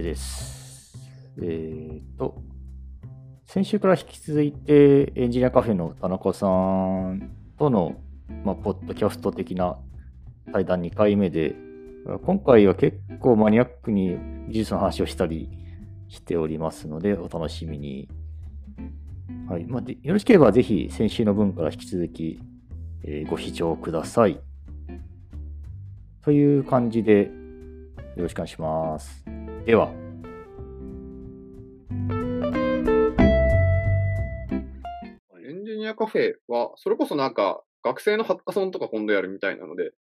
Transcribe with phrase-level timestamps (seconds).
[0.00, 0.96] です。
[1.42, 2.42] えっ、と、
[3.44, 8.00] 先週から引き続いてエンジニアカフェの田中さんとの、
[8.44, 9.76] まあ、ポッドキャスト的な
[10.52, 11.54] 対談2回目で、
[12.24, 14.16] 今回は結構マニアックに
[14.48, 15.50] 技術の話をしたり
[16.08, 18.08] しておりますので、お楽しみに。
[19.48, 22.40] はいまあ、でよろしければぜひ先週の分から引き続き、
[23.04, 24.40] えー、ご視聴ください。
[26.22, 27.30] という感じで、
[28.16, 29.41] よろしくお願いします。
[29.64, 29.92] では。
[35.44, 39.92] エンジニアカフェは、それこそなんか、学生のハッカソンとか今度やるみたいなので。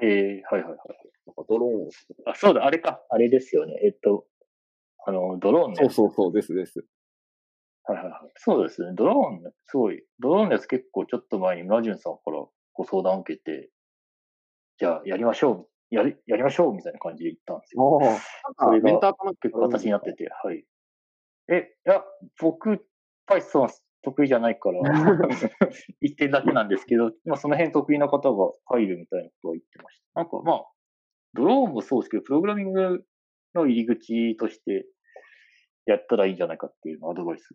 [0.00, 0.78] へえ、はいはいはい。
[1.26, 1.90] なんかドローンを。
[2.26, 3.02] あ、そうだ、あれか。
[3.10, 3.78] あれですよね。
[3.84, 4.26] えっと、
[5.06, 6.86] あの、ドローンのそうそうそう、ですです。
[7.84, 8.32] はいはいはい。
[8.36, 8.94] そうですね。
[8.94, 10.02] ドローン、すごい。
[10.20, 12.42] ドローンのやつ結構ちょっと前に村淳さんから
[12.72, 13.68] ご相談を受けて、
[14.78, 18.00] じゃあやりましょうやり、やりましょうみたいな感じで言ったんですよ。
[18.58, 20.64] それがメンターかな結構形になってて、はい。
[21.48, 22.02] え、いや、
[22.40, 22.86] 僕、
[23.28, 23.68] Python
[24.02, 24.80] 得意じゃないから
[26.00, 30.20] 一点だけなんですけど、まあその辺得意な方が入るみたいなことは言ってました。
[30.20, 30.66] なんかまあ、
[31.32, 33.04] ドローンもそうですけど、プログラミング
[33.54, 34.86] の入り口として
[35.86, 37.48] やったらいいんじゃないかっていうのをアドバイス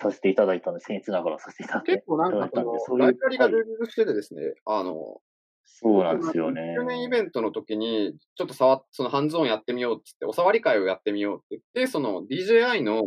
[0.00, 5.20] させていただいたので、僭越ながらさせていただいた結構なんかその、ライブラリが充実しててですね、はい、あの、
[5.64, 6.76] そうなんですよね。
[6.78, 13.04] 1年イベントの時に、ちょっと触そのハンズオンやってみようって言って、お触り会をやってみようって言って、その DJI のっ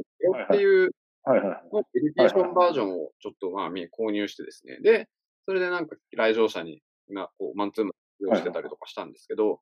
[0.50, 0.92] ていう、
[1.24, 1.58] はいはい、
[1.96, 4.80] エディテーションバージョンをちょっとまあ購入してですね。
[4.82, 5.08] で、
[5.46, 9.62] それでなんか来場者に、今、こう、マンツーマン用してたりとかしたんですけど、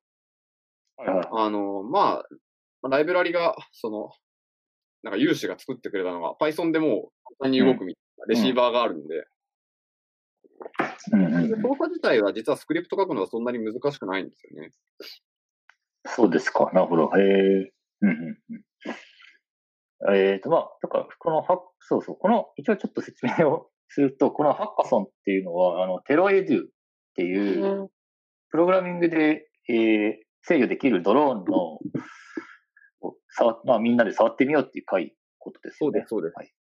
[0.97, 2.23] はいはい、あの、ま
[2.83, 4.11] あ、ライブラリが、その、
[5.03, 9.27] なんか有志が作ってくれたのが、Python でも簡単に動くみたいなレシーバーがあるんで、
[11.11, 14.71] うん操作自体は実はスクリプト書くのはそんなに難しくないんですよね。
[16.05, 16.71] そうですか。
[16.73, 17.11] なるほど。
[17.17, 17.71] へえ。
[18.01, 20.15] うんうんうん。
[20.15, 26.67] えっ、ー、と、まあ、だから、このハッ、そうそう、この、一応ちょっと説明をすると、このハッカソンっていうのは、あの、テロエデュっ
[27.15, 27.89] ていう、
[28.51, 30.13] プログラミングで、えー、
[30.43, 31.79] 制御できるドローンの、
[33.29, 35.77] 触まあ、みんなで触ってみようっていう回、ことですね。
[35.79, 36.33] そうです、そうです。
[36.35, 36.53] はい、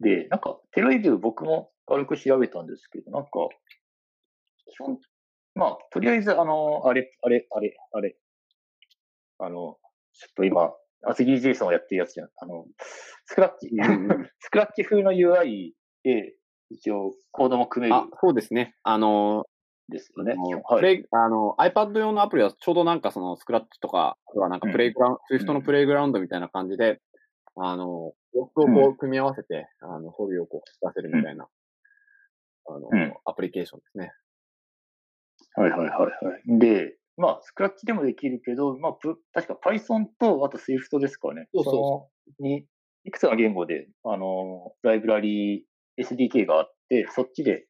[0.00, 3.30] で、なんか、テロュ僕も軽く調べたんですけど、なんか、
[4.66, 4.98] 基本、
[5.54, 8.16] まあ、とりあえず、あの、あれ、あれ、あれ、あれ、
[9.38, 9.78] あの、
[10.12, 10.72] ちょっと今、
[11.02, 12.28] アスギージェイソンをやってるやつじゃん。
[12.36, 12.66] あの、
[13.24, 13.68] スクラッチ、
[14.40, 15.72] スクラッチ風の UI
[16.02, 16.34] で、
[16.70, 17.94] 一応、コードも組める。
[17.94, 18.76] あ、そうですね。
[18.82, 19.46] あの、
[19.88, 20.34] ですよね。
[20.64, 27.00] はい、あの、iPad 用のアプリはちょうどなんかそのスクラッチとか、はなんかプレイグラウンド、Swift のプレイグラウンドみたいな感じで、
[27.56, 31.48] あの、4つをこう組み合わせて、あの、装備をこう出せるみたいな
[32.68, 34.12] あの、うん、アプリケーションですね。
[35.54, 36.08] はいはいはいは
[36.46, 36.58] い。
[36.58, 38.92] で、まあ、スクラッチでもできるけど、まあ、
[39.32, 41.48] 確か Python と、あと Swift ですかね。
[41.52, 42.66] そうそうに、
[43.04, 47.66] いくつかの言語で、あの、ライブラリー SDK があって、そっちで、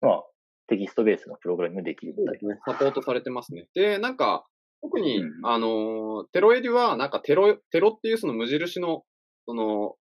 [0.00, 0.24] まあ、
[0.68, 2.60] テキストベースのプログラミングできるみたいな、ね。
[2.66, 3.68] サポートされてますね。
[3.74, 4.46] で、なんか、
[4.82, 9.02] 特に、うん、あの、テロエディは、なんかテロ、テロっていうその無印の、
[9.46, 9.96] その、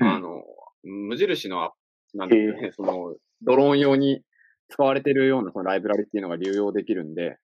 [0.00, 0.42] あの、
[0.82, 1.72] 無印の、
[2.14, 4.22] なんていうね、その、ドローン用に
[4.68, 7.38] 使われてるようなそのライブラリっていうのが流用できるんで。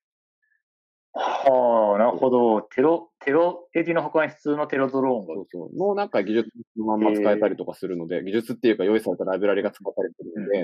[1.14, 2.62] はあ、なるほど。
[2.62, 5.34] Tello、Tello EDU の他に普通の Tello ドローンが。
[5.34, 5.76] そうそう。
[5.76, 6.48] のなんか技術
[6.78, 10.62] のまんま使えたりとかするので、技術っていうか用意されたライブラリが使われてるんで。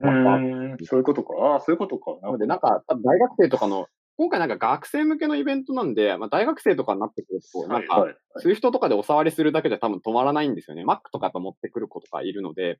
[0.00, 1.34] うん、そういうことか。
[1.38, 2.18] ああ、そういうことか。
[2.22, 3.86] なので、なんか、大学生とかの、
[4.18, 8.06] 今回なんか学生向けのイベントなんで、まあ大学生とかになってくると、なんか、
[8.38, 10.84] Swift とかでお触りするだけじゃ多分止まらないんですよね。
[10.84, 12.78] Mac とかと持ってくる子とかいるので、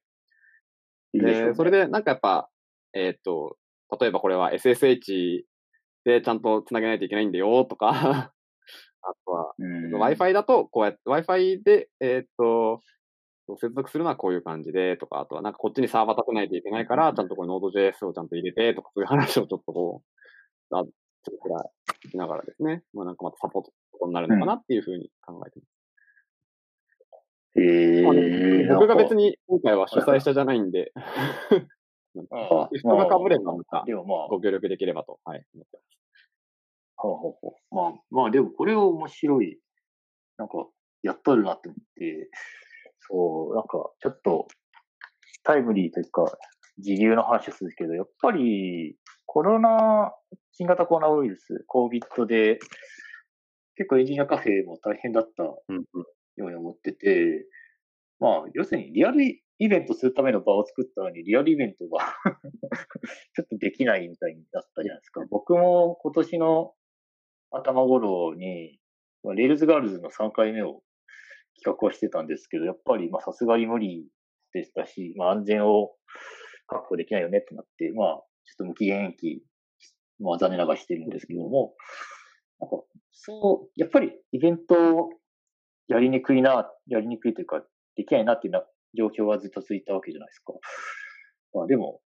[1.12, 2.48] で、それでなんかやっぱ、
[2.94, 3.56] えっ、と、
[4.00, 5.42] 例えばこれは SSH
[6.04, 7.90] でちゃんと繋げないといけないんだよとか
[9.02, 12.80] あとは、Wi-Fi だとこうやって、Wi-Fi で、えっ、と、
[13.60, 20.02] 接続するのはこういう感じでとか、あとはなんかこっちにサーバー立てないといけないから、ちゃんとこれ Node.js をちゃんと入れてとか、そういう話をちょっとこ
[20.70, 20.76] う、
[21.26, 23.62] あちょっとくらいしながらですね、まあなんかまたサポー
[24.00, 25.76] トになるのかなっていうふうに考えてます。
[27.58, 30.92] えー、僕が別に今回は主催者じゃないんで、
[32.14, 33.84] 人が被ればまた
[34.28, 35.96] ご協力できればと、はい、思ってます。
[36.98, 39.58] はあはあ、まあ、まあでもこれは面白い。
[40.38, 40.66] なんか、
[41.02, 42.30] やっとるなって思って、
[43.08, 44.48] そう、なんか、ちょっと、
[45.44, 46.36] タイムリーというか、
[46.78, 48.96] 自由の話をするけど、やっぱり、
[49.26, 50.12] コロナ、
[50.52, 52.58] 新型コロナウイルス、COVID で、
[53.76, 55.60] 結構エンジニアカフェも大変だったよ
[56.38, 57.46] うに思ってて、
[58.18, 62.14] まあ、要するにリアルイベントするための場を作ったのに、リアルイベントが
[63.36, 65.24] ちょっとできないみたいになったじゃないですか。
[65.30, 66.74] 僕も今年の
[67.50, 68.78] 頭頃に、
[69.34, 70.82] Rails Girls の3回目を
[71.56, 74.06] 企画はしてたんですけど、やっぱりまあさすがに無理
[74.52, 75.94] でしたし、まあ安全を
[76.66, 79.42] 確保できないよねってなって、まあちょっと無期限延期、
[80.20, 81.74] まあ残念ながらしてるんですけども、
[82.60, 82.76] なんか
[83.12, 85.10] そう、やっぱりイベント
[85.88, 87.62] やりにくいな、やりにくいというか、
[87.96, 88.64] できないなっていうな
[88.96, 90.52] 状況はずっと続いたわけじゃないですか。
[91.52, 92.00] まあでも、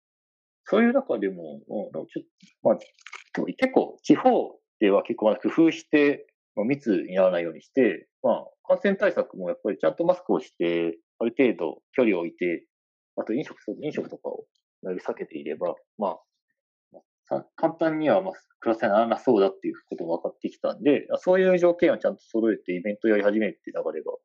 [0.66, 2.22] そういう中でも、ちょっと、
[2.62, 12.66] まあ、結構地方では結構工夫して、まあ、密にならないようにして、まあ、感染対策もやっぱりちゃんとマスクをして、ある程度距離を置いて、
[13.16, 14.44] あと飲食、飲食とかを
[14.84, 16.19] なる避けていれば、まあ、
[17.56, 24.18] 簡単には、まあ、クラスにならなそうだっていうことが分かってきたんで、そういう条件をちゃんと揃えてイベントやり始めるっていう流れが、ちょっ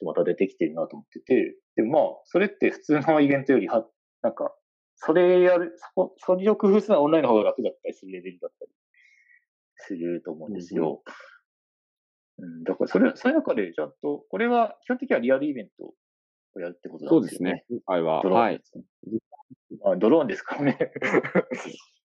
[0.00, 3.86] とまた出てきてるなと思ってて、でもまあ、それって普通のイベントよりは、
[4.22, 4.52] なんか、
[4.96, 8.70] それやる、そこ、それを工夫するのはオンラインの方が楽だったりするレベルだったり
[9.76, 11.02] すると思うんですよ。
[12.38, 17.64] うん、うん、だからそれ、そういう中でちゃんと、これは基本的にはリアルイベントをやるってことなんですよね。
[17.68, 17.80] そうですね。
[17.86, 18.20] 今回は。
[18.22, 18.60] はい。
[19.82, 20.78] まあ、ドローンですからね。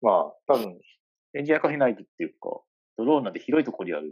[0.02, 0.80] まあ、多分、
[1.34, 2.62] エンジニアカフェ内部っていうか、
[2.98, 4.12] ドローンなんで広いところでやる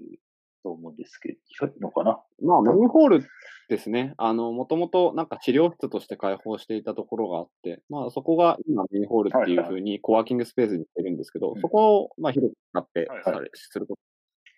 [0.63, 2.19] と思うんですけど、広いのかな？
[2.43, 3.27] まあ、メインホール
[3.69, 4.13] ですね。
[4.17, 13.99] あの、もともとなんか資料室として開放していたところがあって、まあ、そこが今メインホールっていうふうにコワーキングスペースにしてるんですけど、はいはい、そこをまあ広くなって、はいはい、すること。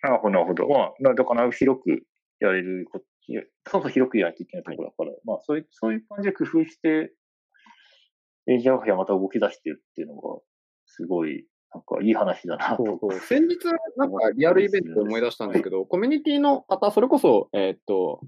[0.04, 0.68] なるほど、なるほど。
[0.68, 2.04] まあ、だから広く
[2.40, 3.02] やれるこ、
[3.68, 7.12] そうそう広くやらないといけないところだから、はい、まあ、そういう、そういう感じで工夫して、
[8.48, 10.40] エンジニアカフェまた動き出してるっていうのが、
[10.98, 13.20] すごいなんかいい話だなそうそう。
[13.20, 13.58] 先日、
[13.98, 18.22] なんかリアルイベントで思い出したんですけど、コミュニティの方、それこそ、えー、っと、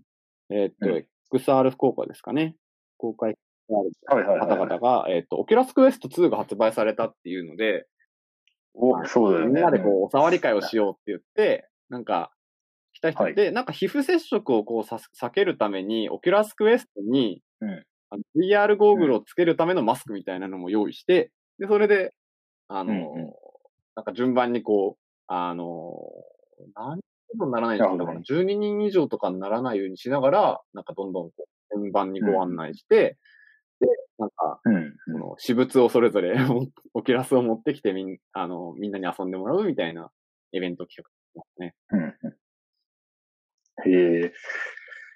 [0.49, 2.55] えー、っと、うん、XR 福岡ですかね。
[2.97, 3.35] 公開
[4.07, 7.85] ある方々が、えっと、 Oculus Quest 2が発売されたっていうので、
[8.73, 9.53] お、そうだよね。
[9.53, 12.31] みんなでこう、お触り会をしようって言って、なんか、
[12.93, 17.85] 来た人で、はい、なんか皮膚接触をこうさ避けるために、 Oculus Quest に、うん、
[18.35, 22.13] VR ゴーグルをつけるためのマスクみたいなのも用意して、で、それで
[22.69, 23.33] あの、うんうん、
[23.95, 25.93] なんか順番にこう、あの、
[26.75, 26.99] 何
[27.35, 33.17] 人にならないんですけど、ね、12人以上とかにならないようにしながら、なんかどんどんこう順番にご案内して、
[33.81, 36.37] うん、で、なんか、うん、その私物をそれぞれ
[36.93, 40.11] オキュラスを持ってきてみんあのみんなに遊んでもらうみたいな
[40.51, 41.75] イベント企画ですね。
[41.91, 42.29] うん、
[43.91, 44.33] へえ、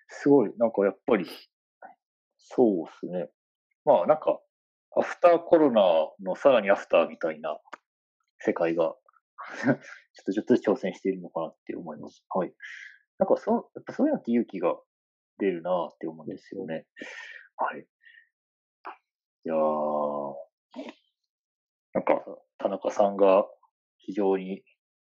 [0.08, 1.28] すごい、なんかやっぱり、
[2.38, 3.30] そうですね。
[3.86, 4.40] まあなんか、
[4.95, 5.81] アフターコロナ
[6.24, 7.57] のさらにアフターみたいな
[8.40, 8.95] 世界が
[9.63, 9.78] ちょっ
[10.25, 12.24] とちょっと挑戦しているのかなって思います。
[12.30, 12.54] はい。
[13.18, 14.75] なんかそう、やっぱそういうのって勇気が
[15.38, 16.86] 出るなって思うんですよね。
[17.57, 17.81] はい。
[19.45, 20.36] いやー、
[21.94, 22.25] なんか、
[22.57, 23.45] 田中さんが
[23.98, 24.63] 非常に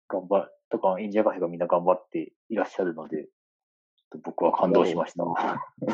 [0.08, 3.28] 頑張る、とか、インジアカフェがみんな頑張っていらっしゃるので、
[4.22, 5.24] 僕は感動しました。
[5.24, 5.86] はい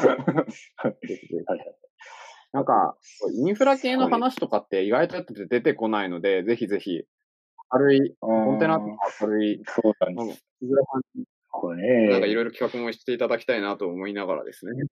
[0.77, 1.77] はい
[2.57, 2.97] なんか、
[3.35, 7.03] インフラ系の話とかって意外と出てこないので、ぜひぜひ、
[7.69, 10.43] 軽い、コンテナとか軽い、そうなんです。
[11.51, 12.11] これね。
[12.11, 14.87] なんかいろいろ企画もしていただきたいなと思いながらですね。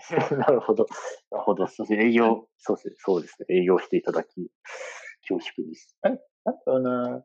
[0.36, 0.86] なるほど。
[1.30, 1.66] なるほど。
[1.66, 2.08] そうですね。
[2.08, 2.94] 営業、そうですね。
[2.98, 3.56] そうですね。
[3.56, 4.50] 営業していただき、
[5.26, 5.96] 恐縮です。
[6.02, 7.24] なんかな、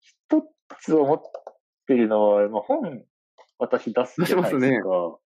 [0.00, 0.42] 一
[0.80, 1.22] つ思っ
[1.86, 3.04] てるのは、まあ、本、
[3.58, 5.18] 私出すじゃないですか。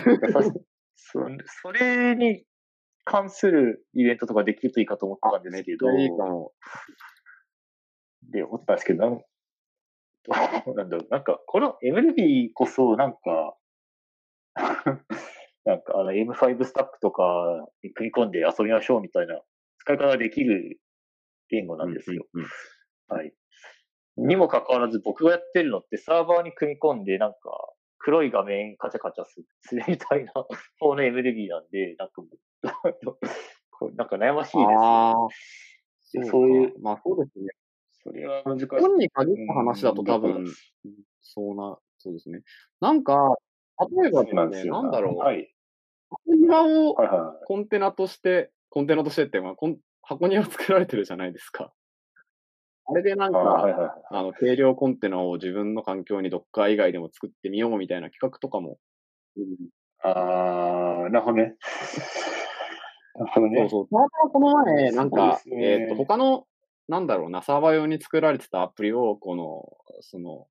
[0.00, 0.64] すね。
[0.98, 1.20] そ
[1.62, 2.44] それに
[3.04, 6.52] 関するイベントとかできるといいかと思ったんですけど、いいかも。
[8.30, 9.22] で、思ったんですけど、なん
[10.76, 13.56] なんだろう、なんか、この MLB こそ、なんか、
[15.64, 19.40] なんか、あの、M5 スタックとかに組み込んで遊びましょうみたいな
[19.78, 20.78] 使い方ができる
[21.48, 22.26] 言語なんですよ。
[22.34, 22.48] うんうん、
[23.16, 23.32] はい。
[24.18, 27.38] にもかかわらず、僕がやってるのってサーバーに組み込んで、なんか、
[27.98, 29.40] 黒い画面カチャカチャす
[29.74, 30.32] るみたいな
[30.80, 32.22] 方のエネルギーなんで、なんか、
[33.94, 34.64] なんか悩ましいで
[36.00, 36.74] すよ、そういう。
[36.80, 37.48] まあそうですね。
[38.02, 38.66] それは難しい。
[38.68, 40.46] 本に限った話だと多分、
[41.20, 42.42] そうな、そうですね。
[42.80, 43.36] なんか、
[44.00, 45.18] 例えばですね、なんだろう。
[45.18, 45.52] はい。
[46.10, 46.96] 箱庭を
[47.46, 49.54] コンテナとして、コンテナとしてって、まあ、
[50.02, 51.72] 箱庭作られてるじゃないですか。
[52.90, 58.78] あれでなんか、はいはい、あの、軽量コンテナを自分の環境に Docker 以外でも作ってみようみたいな企画とかも。
[59.36, 59.44] うん、
[60.02, 61.54] あー、なるほどね。
[63.14, 63.58] なるほどね。
[63.60, 63.88] そうそう。
[63.88, 66.46] たまたまこの前、なんか、ね、えっ、ー、と、他の、
[66.88, 69.68] なんだろうな、サーバー用に作られてたアプリを、この、
[70.00, 70.46] その、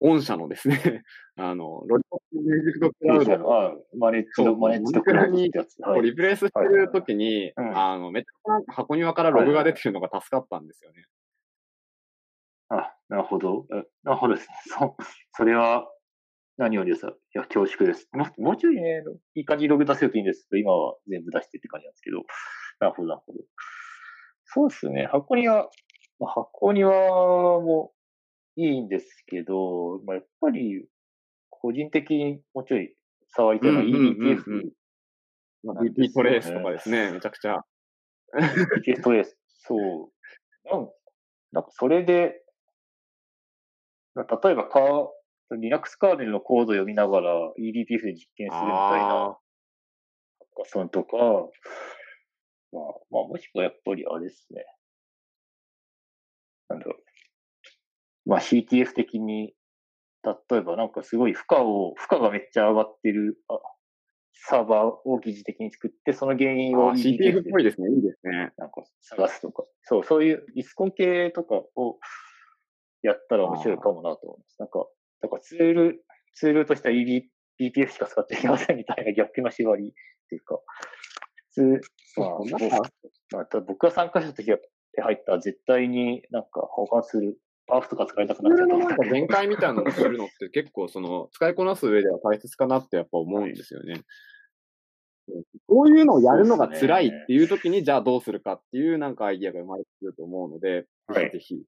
[0.00, 1.04] 御社のですね、
[1.36, 11.06] あの、ロリポッミュージッククラウドマネッジの、マネッジのクラウドに、はい、リプレイスしてるときに、はいはい、あの、めっちゃ箱庭からログが出てるのが助かったんですよね。
[12.70, 13.66] あ、なるほど。
[14.02, 14.54] なるほどですね。
[14.66, 14.96] そ、
[15.32, 15.90] それは、
[16.58, 17.06] 何よりです。
[17.06, 18.08] いや、恐縮です。
[18.12, 22.24] ももうちょいね、いい感じにログ出せるといいんですけど、今は全部出してって感じなんですけど。
[22.80, 23.38] なるほど、なるほど。
[24.44, 25.06] そうですね。
[25.06, 25.70] 箱庭、
[26.18, 26.90] まあ、箱庭
[27.60, 27.92] も
[28.56, 30.84] いいんですけど、まあ、やっぱり、
[31.48, 32.94] 個人的にもうちょい
[33.28, 34.70] 触りたいのは EDTF。
[35.64, 37.64] まあ、DP トレースとかですね、めちゃくちゃ。
[38.84, 40.10] DP トレース、そう。
[41.52, 42.42] なんか、それで、
[44.24, 44.80] 例えばか、
[45.50, 49.38] Linux カーネルのコードを読みながら EDTF で実験するみたいなハ
[50.42, 51.16] ッカソンとか、
[52.72, 54.64] まあ、まあ、もしくはやっぱりあれですね。
[56.68, 58.28] なんだろう。
[58.28, 59.54] まあ CTF 的に、
[60.50, 63.58] 例えばなんかすごい負荷を、負荷がめっちゃ上がってるあ
[64.34, 67.90] サーバーを疑似的に作って、その原因を CTF っぽいですね。
[67.90, 68.52] いいですね。
[68.56, 69.64] なんか探すとか。
[69.82, 71.98] そう、そういうイスコン系とかを
[73.02, 74.56] やったら面白いかもなと思います。
[74.58, 74.86] なんか、
[75.22, 77.24] だからツール、ツールとしては ED、
[77.60, 79.92] BPF しか使っていませんみたいな逆の縛りっ
[80.28, 80.60] ていうか、
[81.54, 81.80] 普通、
[82.16, 82.28] まあ、
[83.32, 84.60] まあ、僕が参加した時で
[85.02, 88.76] 入ったら絶対になんか保管する、パーフとか使いたくなっちゃった。
[88.78, 94.02] なんか限界みたいなのをするのって結構その使いこなす上では大切かなってやっぱ思うんですよね。
[95.66, 101.62] こういうのをやるのが辛いっていう時に、じゃあどうするかっていうなんかアイディアが生まれてくると思うので、はい、ぜひ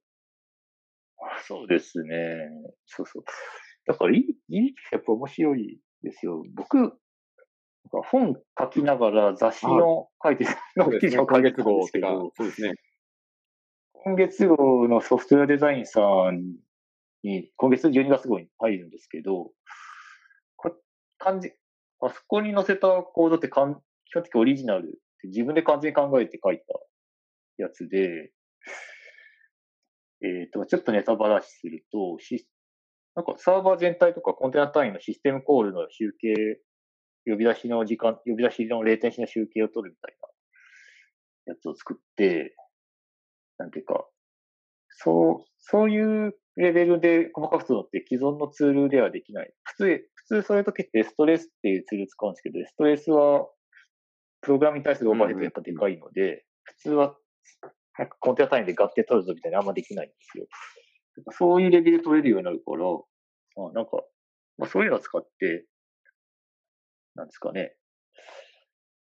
[1.46, 2.48] そうですね。
[2.86, 3.24] そうそう。
[3.86, 6.42] だから、いい、いいやっぱ面白いですよ。
[6.54, 6.98] 僕、
[7.90, 10.46] 本書きながら雑誌を書いて、
[10.76, 12.74] の記事を書いてるんですけど、そうですね。
[13.92, 16.00] 今月号のソフトウェアデザインさ
[16.30, 16.56] ん
[17.22, 19.50] に、今月12月号に入るんですけど、
[20.56, 20.74] こ
[21.18, 21.52] 漢字、
[22.00, 23.82] あそこに載せたコードって基本
[24.22, 26.64] 的オリジナル自分で完全に考えて書いた
[27.58, 28.32] やつで、
[30.22, 32.18] えっ、ー、と、ちょっとネタばらしすると、
[33.16, 36.60] なんかサーバー全体とかコンテナ単位のシステムコールの集計、
[37.26, 40.16] 呼び出しの時間、呼び出しのレーテンシの集計を取るみたい
[41.46, 42.54] なやつを作って、
[43.58, 44.06] なんていうか、
[44.88, 49.52] そう、そういうレベルで細かくするのって既存のツールではできない。
[49.64, 53.46] 普通、普通そういう時ってストレスっていうツール使うんですけど、ストレスは
[54.42, 57.16] プログラムに対するオーバーヘッドやっぱでかいので、普通は
[57.98, 60.46] なんかコンテナ単位で合併取るぞみたいなあんまできないんですよ。
[61.32, 62.84] そういうレベル取れるようになるから、
[63.56, 64.02] まあ、なんか、
[64.58, 65.66] まあ、そういうのを使って、
[67.14, 67.74] なんですかね。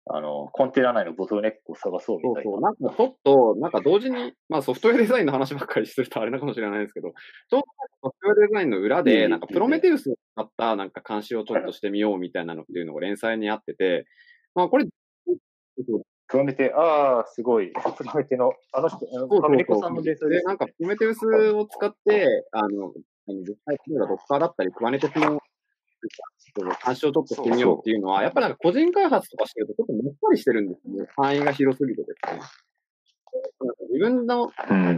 [0.07, 2.51] あの、コンテナ内のボトルネックを探そうみたいな。
[2.51, 2.61] そうそう。
[2.61, 7.67] なんかちょっと、なんか同時に、まあソフトウェアデザインの話ばっかりするとあれなかもしれないですけど、ちょっと
[8.03, 14.05] ソフトウェアデザインの裏で、なんかプロメテウスを使ったなんか監視をちょっとしてみようみたいなのっていうのが連載にあってて、
[14.55, 14.85] まあこれ、
[16.27, 17.73] プロメテ、ああ、すごい。
[17.73, 22.93] プロメテの、あの人、あのカメレコさんのデータで、なんかプロメテウスを使って、あの、
[23.29, 25.41] 実際、例えばドッカーだったり、クワネテスの
[26.85, 31.07] 監視をちょっとしてみようっていうのは、やっぱりなんか個人開発とかしてるとちょっともっさりしてるんですね。
[31.17, 32.41] 範囲が広すぎてですね。
[33.91, 34.51] 自分の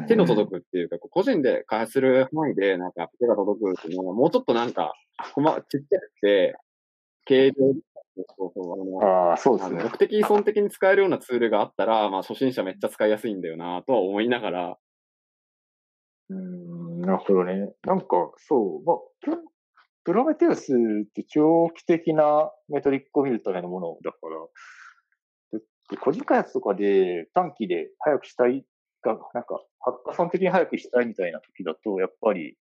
[0.09, 6.57] 手の届くっていうか、個人で開発する範囲で、なんか手が届くっていうのは、もうちょっとなんか、ちっちゃくて、
[7.25, 7.53] 経営
[8.17, 9.83] そうそうああ、そうですね。
[9.83, 14.79] 目的依存的に使えるようなツールがあったら、まあ、初心者めっちゃ使いやすいんだよな、とは思いながら。
[16.31, 17.73] うん、なるほどね。
[17.85, 18.07] なんか、
[18.39, 18.97] そう、まあ、
[20.05, 24.17] プロメテウスって長期的なメトリックを見るためのものだか
[25.53, 28.65] ら、で個人開発とかで短期で早くしたい
[29.03, 32.57] が、なんか、ハッカソン的に早くしたいみたいな時だと、やっぱり、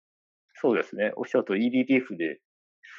[0.55, 1.13] そうですね。
[1.17, 2.41] おっしゃると EDTF で。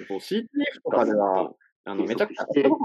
[0.07, 0.45] そう、CTF
[0.83, 1.51] とかでは、
[1.85, 2.77] あの、めちゃくちゃ、CTF の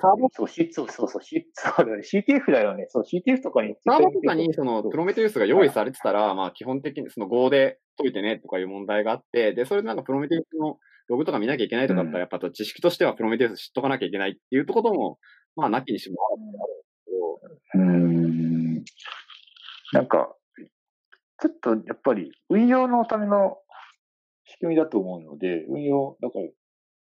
[0.00, 2.02] サーバーそう、そうそうそう、そうだね。
[2.02, 2.86] CTF だよね。
[2.88, 3.76] そう、CTF とかに。
[3.86, 15.18] サーバーとかに、その、プロメテウスが用意されてたら、まあ、基本的に、その Go で解いてねとかいう問題があって、で、それでなんかプロメテウスのログとか見なきゃいけないとかだったら、やっぱ知識としてはプロメテウス知っとかなきゃいけないっていうところも、
[15.54, 17.84] まあ、なきにしもあるんですけど。
[17.84, 18.84] うん。
[19.92, 20.34] なんか、
[21.40, 23.58] ちょっとやっぱり運用のための
[24.44, 26.44] 仕組みだと思うので、運用、だから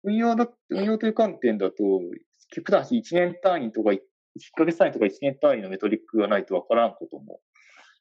[0.07, 1.75] 運用だ、運用という観点だと、
[2.63, 3.99] 普段1年単位とか1
[4.55, 7.41] ヶ月単位とか1年単位のメトリックがないとわからんことも、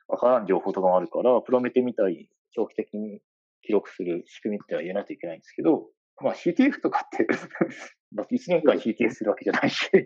[0.06, 3.18] わからん情報とかもあるから、プロメテみたいに長期的に
[3.62, 5.88] 記録する仕組みってのは言えないといけないんですけど、
[6.22, 7.26] まあ CTF とかって
[8.25, 9.90] 1年間 CTF するわけじゃないし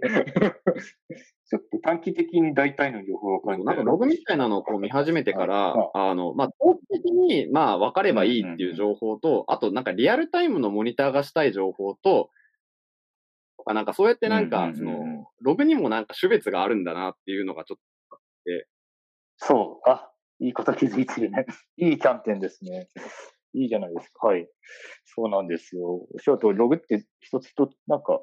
[1.50, 3.64] ちょっと短期的に大体の情報が分かる。
[3.64, 12.31] なんかログみたいなのをこう見始めてから、あの、まあ、長期的に、まあ、分かればいいっていう情報と、あとなんかリアルタイムのモニターがしたい情報と、
[13.57, 18.69] とかなんかそうやってなんか、その、ログにもなんか種別があるんだなっていうのがちょっとあって。
[19.38, 19.90] そう。
[19.90, 21.47] あ、いいこと気づいてるね。
[21.76, 22.88] いいキャンペーンですね。
[23.54, 24.28] いいじゃないですか。
[24.28, 24.49] はい。
[25.04, 26.07] そうなんですよ。
[26.14, 28.23] お仕事、ログって一つと、なんか、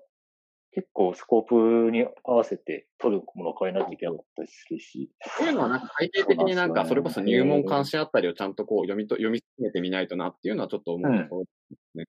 [0.72, 5.10] 結構スコープに合わせて取るものを変えないといけなかったりするし。
[5.38, 12.06] そういうのはなんか体系的になんか、それこそ入門監視あたりをちゃんとこう読みと、読み進めてみないとなっていうのはちょっと思うところですね。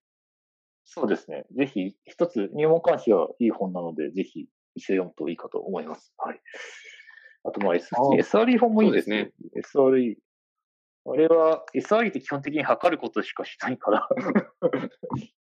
[0.84, 1.46] そうですね。
[1.56, 6.12] ぜひ、一つ入門監視はいい本なので、ぜひ一緒読むといいかと思います。
[6.18, 6.40] はい。
[7.44, 9.32] あと、まあ、SRE 本もいいですね。
[9.56, 10.16] SRE。
[11.10, 14.08] あれは、SRE って基本的に測ることしかしないから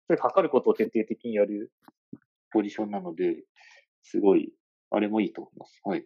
[0.06, 1.72] それ 測ることを徹底的にやる
[2.50, 3.44] ポジションなので、
[4.02, 4.52] すごい、
[4.90, 5.80] あれもいいと思います。
[5.84, 6.04] はい。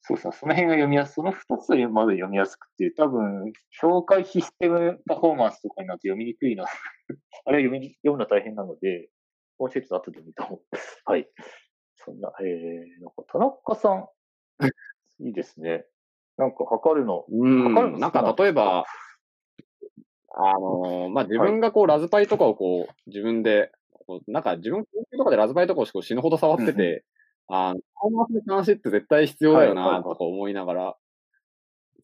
[0.00, 1.14] そうさ、その辺が読みやすい。
[1.14, 3.52] その二つまで読みやすくて、多分、
[3.82, 6.64] 紹介システムパフォーマンスとかになって読みにくいな。
[7.44, 9.10] あれは読み読むの大変なので、
[9.58, 10.60] もうちょっと後で見た方
[11.04, 11.28] はい。
[11.96, 14.08] そんな、えー、なんか田中さん、
[15.26, 15.86] いいですね。
[16.38, 17.24] なんか測るの。
[17.30, 18.84] うん、測るのなんか例えば、
[20.38, 23.70] あのー、まあ、自分がこう、ラズパイとかをこう、自分で
[24.28, 27.04] なんか自分、研究とかでラズパイとかを死ぬほど触ってて、
[27.48, 30.96] うん、あの、パフォーマンスの監視って絶対必要だよな、とか思いながら、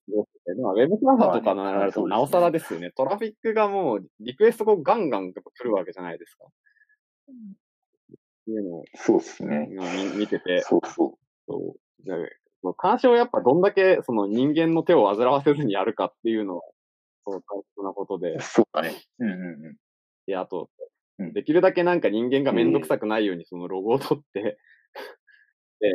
[0.08, 2.90] でも、ウェブサーバーとかになると、なおさらですよね。
[2.90, 6.44] トラフィックがもう、リクエストがガンガン来るわけじゃないですか。
[6.46, 6.50] っ
[8.44, 9.68] ていうのを、そうですね。
[10.16, 11.12] 見てて、そうそう。
[11.46, 12.28] そう
[12.80, 16.62] 監視をやっぱどんだけその人間の手を煩わせずにやるかっていうのは、
[17.26, 18.40] そう大切なことで。
[18.40, 18.94] そうだね。
[19.18, 19.76] うんうんうん。
[20.26, 20.70] で、あと、
[21.34, 24.58] できるだけなんか人間がめんどくさくないようにそのロゴを取って
[25.80, 25.90] で、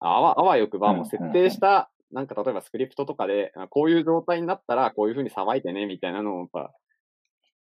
[0.00, 6.72] あわ、あわよくばもう設定した、なんか例えばスクリプトとかで、こういう状態になったらこういうふうにさばいてね、みたいなのをやっぱ、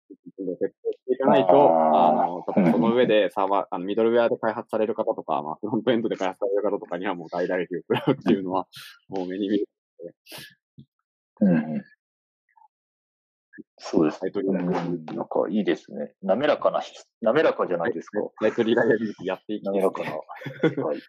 [0.08, 8.66] 設定していかないと、あの、その上でサーバー、あの、ミドルウェアで開発される方とか、まあ、フロントエンドで開発される方とかにはもう大打撃を食らうっていうのは、
[9.08, 9.68] もう目に見える。
[11.40, 11.84] うん。
[13.78, 14.20] そうです。
[14.20, 16.14] タイトル、うん、なんかいいですね。
[16.22, 16.80] 滑らかな、
[17.20, 18.20] 滑らかじゃないですか。
[18.40, 20.10] タイトルライアビリティやっていき滑らかな。
[20.84, 20.98] はい。
[20.98, 21.00] い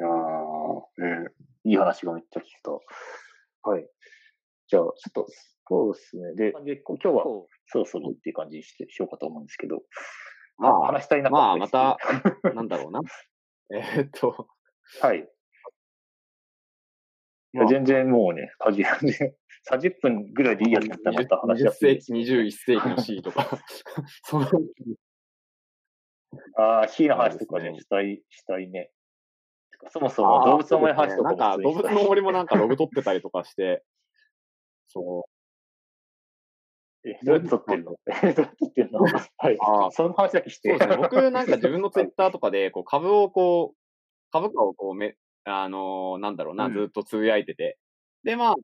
[0.00, 1.30] やー、えー、
[1.64, 2.70] いい話がめっちゃ聞いた。
[3.68, 3.88] はい。
[4.68, 5.26] じゃあ、ちょっと、
[5.68, 6.34] そうですね。
[6.34, 7.24] で、で今日は
[7.66, 9.82] そろそろっていう感じにしてしようかと思うんですけど、
[10.56, 11.98] まあ、話したいなまあ、また、
[12.54, 13.00] なんだろうな。
[13.70, 14.48] えっと、
[15.02, 15.28] はい。
[17.54, 19.36] いや、全然もうね、限らず、
[19.70, 21.86] 30分ぐらいでいいやつだったらまた話し合って。
[21.86, 23.46] 20世紀、21世紀の C とか、
[24.24, 24.46] その。
[26.56, 28.90] ああ、C の話とかね、したい、したいね。
[29.90, 33.84] そもそも動物の森話とか、ね、なんか動物の森もなんかログ取ってたりとかして、
[34.88, 35.37] そう。
[37.10, 37.92] え、どうやって撮ってんの？
[37.92, 39.00] どうやって撮ってんの？
[39.38, 39.56] はい。
[39.60, 40.70] あその話だけして。
[40.70, 40.96] そうですね。
[40.96, 43.76] 僕なんか自分のツイッターとかで、こう株をこう、
[44.30, 47.78] 株価をこうめ、あのー、なんだろうな、ずっとつぶやいてて。
[48.24, 48.54] で、まあ、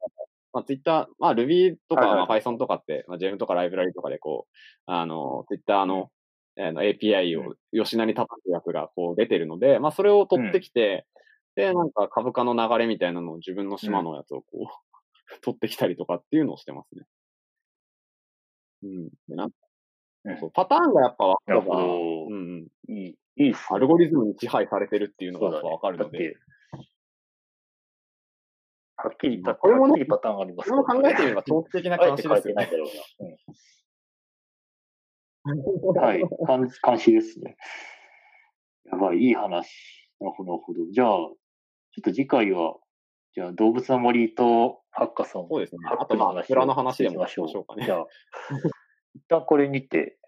[0.53, 4.53] まあ、ツイッター、まあ、Ruby とか、まあ、Python とかって、まあ、Gem とかライブラリとかで、こう、
[4.87, 6.11] あの、ツイッターの、
[6.57, 11.05] あの API を吉なに叩くやつがこう出てるので、まあ、それを取ってきて、
[11.57, 17.05] で、なんか株価の流れみたいなのを自分の島のやつをこう、取ってきたりとかっていうのをしてますね。
[18.85, 19.09] うん。
[19.29, 19.57] でなんか
[20.41, 22.95] そうパターンがやっぱ分かるから、うんうん。
[22.95, 26.37] いい、いいアルゴリズムに支配されてるっていうのがやっぱ分かるので。
[28.97, 30.77] はっきりこれもね、パターンあります、ね。
[30.83, 32.71] これも考えてみれば長期的な監視ですよね。
[35.45, 37.57] はい、監監視ですね。
[38.91, 40.09] やばい、いい話。
[40.21, 40.81] なるほど、なるほど。
[40.91, 41.35] じゃあ、ちょっ
[42.03, 42.77] と次回は、
[43.35, 45.49] じゃあ、動物の森とハッカソン。
[45.49, 45.81] そうですね。
[45.99, 47.85] あと、まあ、村の話でもしましょうかね。
[47.85, 48.07] じゃあ、
[49.15, 50.19] 一旦これにて、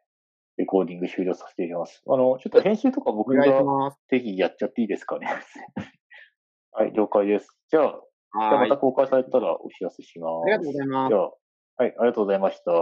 [0.56, 2.02] レコーディング終了させていただきます。
[2.06, 3.44] あの、ちょっと編集とか僕が
[4.08, 5.26] 適宜やっちゃっていいですかね。
[6.72, 7.56] はい、了解です。
[7.70, 10.44] じゃあ、じゃあまた公開されたらお知らせします。
[10.44, 11.10] ありがとうございます。
[11.10, 11.34] じゃあ、はい、
[11.78, 12.72] ありがとうございました。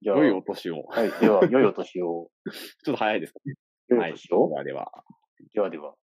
[0.00, 0.84] じゃあ、良いお年を。
[0.88, 2.30] はい、では、良いお年を。
[2.84, 3.54] ちょっと早いですかね。
[3.88, 5.04] 良いお年を、はい、ではでは。
[5.54, 5.94] ではでは。